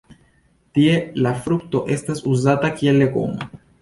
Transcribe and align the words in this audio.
Tie 0.77 0.95
la 1.25 1.33
frukto 1.47 1.81
estas 1.97 2.25
uzata 2.33 2.73
kiel 2.81 2.99
legomo. 3.03 3.51